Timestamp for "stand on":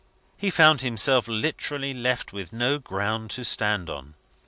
3.45-4.15